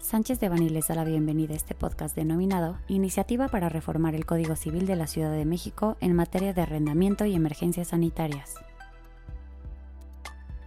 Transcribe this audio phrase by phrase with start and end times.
[0.00, 4.24] Sánchez de Bani les da la bienvenida a este podcast denominado Iniciativa para reformar el
[4.24, 8.54] Código Civil de la Ciudad de México en materia de arrendamiento y emergencias sanitarias.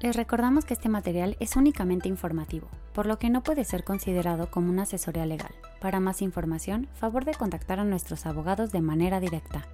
[0.01, 4.51] Les recordamos que este material es únicamente informativo, por lo que no puede ser considerado
[4.51, 5.51] como una asesoría legal.
[5.81, 9.67] Para más información, favor de contactar a nuestros abogados de manera directa.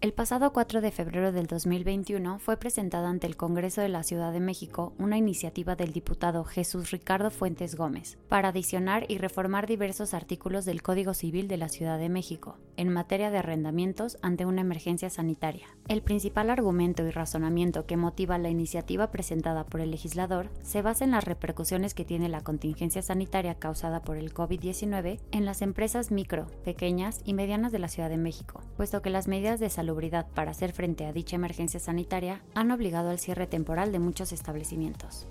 [0.00, 4.32] El pasado 4 de febrero del 2021 fue presentada ante el Congreso de la Ciudad
[4.32, 10.14] de México una iniciativa del diputado Jesús Ricardo Fuentes Gómez para adicionar y reformar diversos
[10.14, 14.60] artículos del Código Civil de la Ciudad de México en materia de arrendamientos ante una
[14.60, 15.66] emergencia sanitaria.
[15.88, 21.06] El principal argumento y razonamiento que motiva la iniciativa presentada por el legislador se basa
[21.06, 26.12] en las repercusiones que tiene la contingencia sanitaria causada por el COVID-19 en las empresas
[26.12, 29.87] micro, pequeñas y medianas de la Ciudad de México, puesto que las medidas de salud
[30.34, 35.26] para hacer frente a dicha emergencia sanitaria han obligado al cierre temporal de muchos establecimientos.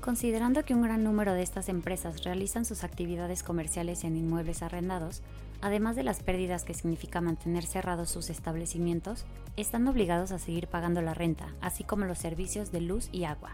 [0.00, 5.22] Considerando que un gran número de estas empresas realizan sus actividades comerciales en inmuebles arrendados,
[5.62, 9.24] además de las pérdidas que significa mantener cerrados sus establecimientos,
[9.56, 13.52] están obligados a seguir pagando la renta, así como los servicios de luz y agua.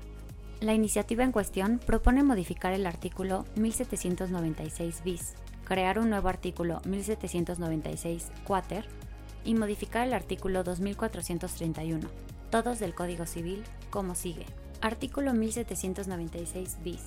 [0.60, 8.32] La iniciativa en cuestión propone modificar el artículo 1796 bis, crear un nuevo artículo 1796
[8.44, 8.86] quater
[9.44, 12.08] y modificar el artículo 2431,
[12.50, 14.46] todos del Código Civil, como sigue.
[14.80, 17.02] Artículo 1796 bis.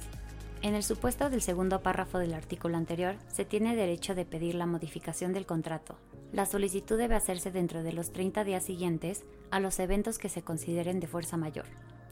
[0.62, 4.66] En el supuesto del segundo párrafo del artículo anterior, se tiene derecho de pedir la
[4.66, 5.98] modificación del contrato.
[6.32, 10.42] La solicitud debe hacerse dentro de los 30 días siguientes a los eventos que se
[10.42, 11.66] consideren de fuerza mayor.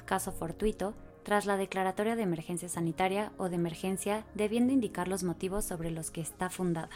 [0.05, 5.65] Caso fortuito, tras la declaratoria de emergencia sanitaria o de emergencia, debiendo indicar los motivos
[5.65, 6.89] sobre los que está fundada.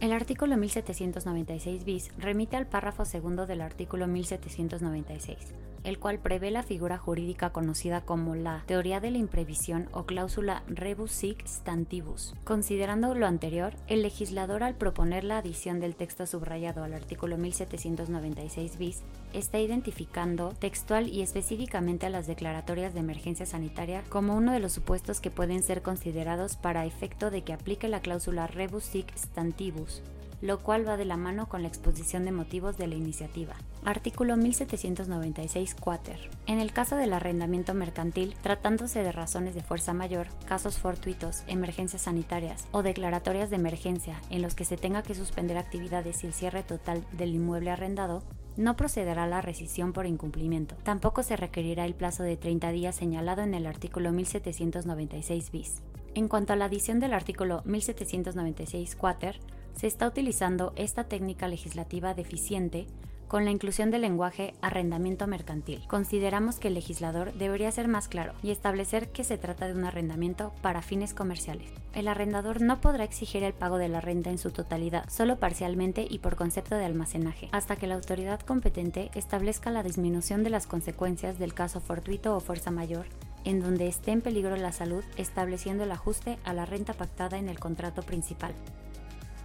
[0.00, 5.54] El artículo 1796 bis remite al párrafo segundo del artículo 1796,
[5.84, 10.62] el cual prevé la figura jurídica conocida como la teoría de la imprevisión o cláusula
[10.66, 12.34] rebus sic stantibus.
[12.44, 18.78] Considerando lo anterior, el legislador al proponer la adición del texto subrayado al artículo 1796
[18.78, 19.02] bis
[19.32, 24.72] está identificando textual y específicamente a las declaratorias de emergencia sanitaria como uno de los
[24.72, 30.02] supuestos que pueden ser considerados para efecto de que aplique la cláusula rebus sic stantibus
[30.40, 33.54] lo cual va de la mano con la exposición de motivos de la iniciativa.
[33.84, 36.30] Artículo 1796 Quater.
[36.46, 42.02] En el caso del arrendamiento mercantil, tratándose de razones de fuerza mayor, casos fortuitos, emergencias
[42.02, 46.32] sanitarias o declaratorias de emergencia en los que se tenga que suspender actividades y el
[46.32, 48.22] cierre total del inmueble arrendado,
[48.56, 50.76] no procederá la rescisión por incumplimiento.
[50.82, 55.82] Tampoco se requerirá el plazo de 30 días señalado en el artículo 1796 bis.
[56.14, 59.40] En cuanto a la adición del artículo 1796 quater,
[59.76, 62.86] se está utilizando esta técnica legislativa deficiente
[63.28, 65.82] con la inclusión del lenguaje arrendamiento mercantil.
[65.88, 69.84] Consideramos que el legislador debería ser más claro y establecer que se trata de un
[69.84, 71.68] arrendamiento para fines comerciales.
[71.94, 76.06] El arrendador no podrá exigir el pago de la renta en su totalidad, solo parcialmente
[76.08, 80.66] y por concepto de almacenaje, hasta que la autoridad competente establezca la disminución de las
[80.66, 83.06] consecuencias del caso fortuito o fuerza mayor
[83.44, 87.48] en donde esté en peligro la salud, estableciendo el ajuste a la renta pactada en
[87.48, 88.54] el contrato principal.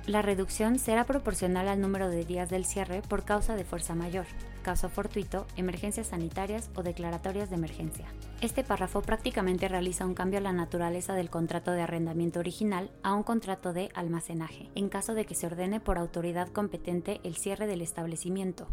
[0.07, 4.25] La reducción será proporcional al número de días del cierre por causa de fuerza mayor,
[4.63, 8.05] caso fortuito, emergencias sanitarias o declaratorias de emergencia.
[8.41, 13.13] Este párrafo prácticamente realiza un cambio a la naturaleza del contrato de arrendamiento original a
[13.13, 17.67] un contrato de almacenaje, en caso de que se ordene por autoridad competente el cierre
[17.67, 18.67] del establecimiento,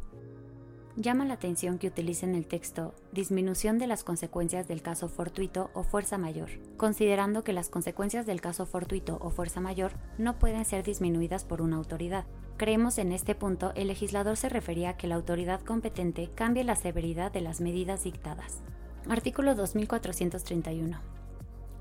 [0.98, 5.82] Llama la atención que utilicen el texto disminución de las consecuencias del caso fortuito o
[5.82, 6.48] fuerza mayor,
[6.78, 11.60] considerando que las consecuencias del caso fortuito o fuerza mayor no pueden ser disminuidas por
[11.60, 12.24] una autoridad.
[12.56, 16.76] Creemos en este punto el legislador se refería a que la autoridad competente cambie la
[16.76, 18.62] severidad de las medidas dictadas.
[19.06, 20.98] Artículo 2431.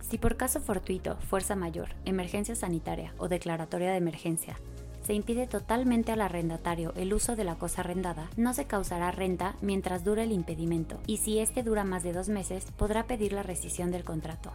[0.02, 4.58] Si por caso fortuito, fuerza mayor, emergencia sanitaria o declaratoria de emergencia
[5.06, 9.56] se impide totalmente al arrendatario el uso de la cosa arrendada, no se causará renta
[9.62, 13.44] mientras dure el impedimento, y si este dura más de dos meses, podrá pedir la
[13.44, 14.52] rescisión del contrato.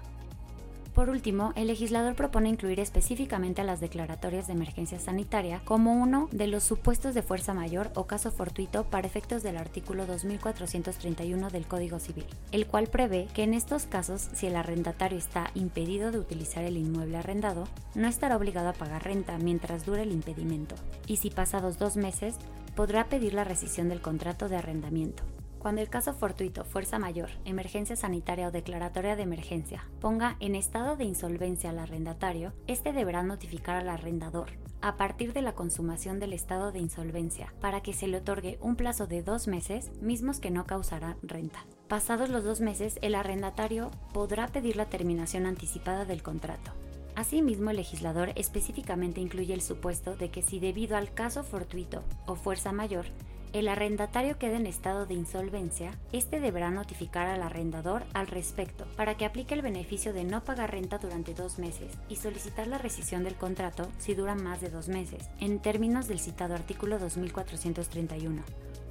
[0.94, 6.28] Por último, el legislador propone incluir específicamente a las declaratorias de emergencia sanitaria como uno
[6.32, 11.66] de los supuestos de fuerza mayor o caso fortuito para efectos del artículo 2431 del
[11.66, 16.18] Código Civil, el cual prevé que en estos casos, si el arrendatario está impedido de
[16.18, 20.74] utilizar el inmueble arrendado, no estará obligado a pagar renta mientras dure el impedimento,
[21.06, 22.34] y si pasados dos meses,
[22.74, 25.22] podrá pedir la rescisión del contrato de arrendamiento.
[25.60, 30.96] Cuando el caso fortuito, fuerza mayor, emergencia sanitaria o declaratoria de emergencia ponga en estado
[30.96, 36.32] de insolvencia al arrendatario, este deberá notificar al arrendador a partir de la consumación del
[36.32, 40.50] estado de insolvencia para que se le otorgue un plazo de dos meses, mismos que
[40.50, 41.66] no causará renta.
[41.88, 46.72] Pasados los dos meses, el arrendatario podrá pedir la terminación anticipada del contrato.
[47.16, 52.34] Asimismo, el legislador específicamente incluye el supuesto de que si debido al caso fortuito o
[52.34, 53.04] fuerza mayor
[53.52, 59.16] el arrendatario queda en estado de insolvencia, este deberá notificar al arrendador al respecto para
[59.16, 63.24] que aplique el beneficio de no pagar renta durante dos meses y solicitar la rescisión
[63.24, 68.42] del contrato si dura más de dos meses, en términos del citado artículo 2431.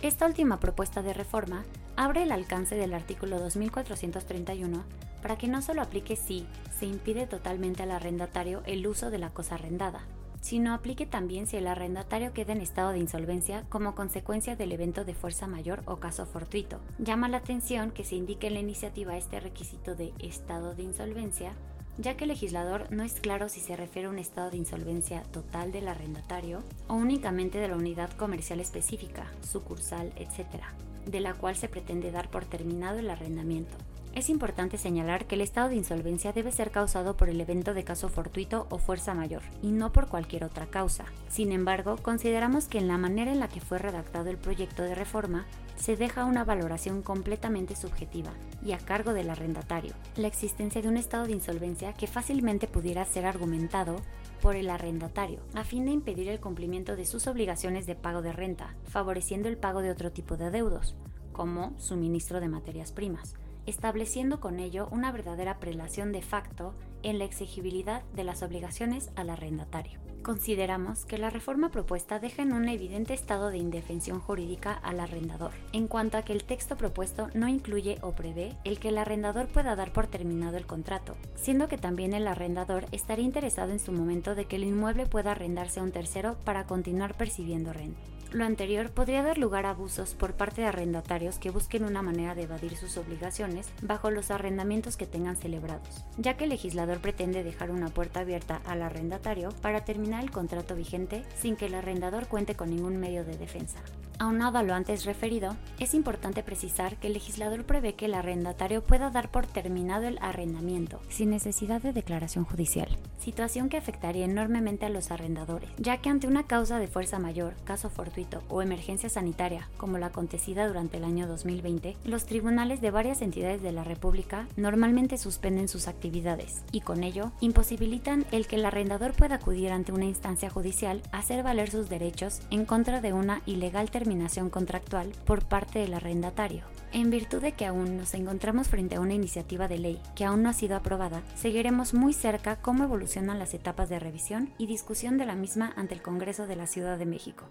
[0.02, 1.64] Esta última propuesta de reforma
[1.96, 4.84] abre el alcance del artículo 2431
[5.22, 6.46] para que no solo aplique si
[6.78, 10.02] se impide totalmente al arrendatario el uso de la cosa arrendada,
[10.42, 15.06] sino aplique también si el arrendatario queda en estado de insolvencia como consecuencia del evento
[15.06, 16.80] de fuerza mayor o caso fortuito.
[16.98, 21.54] Llama la atención que se indique en la iniciativa este requisito de estado de insolvencia,
[21.98, 25.24] ya que el legislador no es claro si se refiere a un estado de insolvencia
[25.24, 30.64] total del arrendatario o únicamente de la unidad comercial específica, sucursal, etc.,
[31.06, 33.76] de la cual se pretende dar por terminado el arrendamiento.
[34.16, 37.84] Es importante señalar que el estado de insolvencia debe ser causado por el evento de
[37.84, 41.06] caso fortuito o fuerza mayor, y no por cualquier otra causa.
[41.30, 44.96] Sin embargo, consideramos que en la manera en la que fue redactado el proyecto de
[44.96, 45.46] reforma,
[45.76, 48.32] se deja una valoración completamente subjetiva
[48.66, 53.06] y a cargo del arrendatario, la existencia de un estado de insolvencia que fácilmente pudiera
[53.06, 53.96] ser argumentado
[54.42, 58.34] por el arrendatario, a fin de impedir el cumplimiento de sus obligaciones de pago de
[58.34, 60.96] renta, favoreciendo el pago de otro tipo de adeudos,
[61.32, 63.36] como suministro de materias primas
[63.70, 66.74] estableciendo con ello una verdadera prelación de facto
[67.04, 70.00] en la exigibilidad de las obligaciones al arrendatario.
[70.22, 75.52] Consideramos que la reforma propuesta deja en un evidente estado de indefensión jurídica al arrendador,
[75.72, 79.48] en cuanto a que el texto propuesto no incluye o prevé el que el arrendador
[79.48, 83.94] pueda dar por terminado el contrato, siendo que también el arrendador estaría interesado en su
[83.94, 88.02] momento de que el inmueble pueda arrendarse a un tercero para continuar percibiendo renta.
[88.32, 92.36] Lo anterior podría dar lugar a abusos por parte de arrendatarios que busquen una manera
[92.36, 97.44] de evadir sus obligaciones bajo los arrendamientos que tengan celebrados, ya que el legislador pretende
[97.44, 102.28] dejar una puerta abierta al arrendatario para terminar el contrato vigente sin que el arrendador
[102.28, 103.80] cuente con ningún medio de defensa.
[104.20, 108.84] Aunado a lo antes referido, es importante precisar que el legislador prevé que el arrendatario
[108.84, 114.86] pueda dar por terminado el arrendamiento, sin necesidad de declaración judicial, situación que afectaría enormemente
[114.86, 118.19] a los arrendadores, ya que ante una causa de fuerza mayor, caso fortuito
[118.50, 123.62] o emergencia sanitaria, como la acontecida durante el año 2020, los tribunales de varias entidades
[123.62, 129.14] de la República normalmente suspenden sus actividades y con ello imposibilitan el que el arrendador
[129.14, 133.42] pueda acudir ante una instancia judicial a hacer valer sus derechos en contra de una
[133.46, 136.64] ilegal terminación contractual por parte del arrendatario.
[136.92, 140.42] En virtud de que aún nos encontramos frente a una iniciativa de ley que aún
[140.42, 145.18] no ha sido aprobada, seguiremos muy cerca cómo evolucionan las etapas de revisión y discusión
[145.18, 147.46] de la misma ante el Congreso de la Ciudad de México.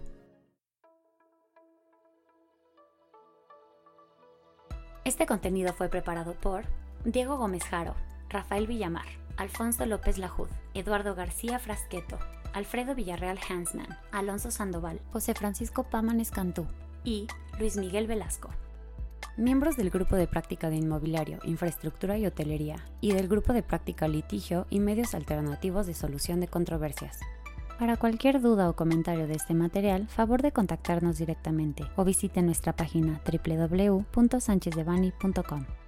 [5.19, 6.63] Este contenido fue preparado por
[7.03, 7.93] Diego Gómez Jaro,
[8.29, 9.03] Rafael Villamar,
[9.35, 12.17] Alfonso López Lajud, Eduardo García Frasqueto,
[12.53, 16.67] Alfredo Villarreal Hansman, Alonso Sandoval, José Francisco Pámanes Cantú
[17.03, 17.27] y
[17.59, 18.49] Luis Miguel Velasco.
[19.35, 24.07] Miembros del Grupo de Práctica de Inmobiliario, Infraestructura y Hotelería y del Grupo de Práctica
[24.07, 27.19] Litigio y Medios Alternativos de Solución de Controversias.
[27.79, 32.75] Para cualquier duda o comentario de este material, favor de contactarnos directamente o visite nuestra
[32.75, 35.78] página www.sanchezdevani.com.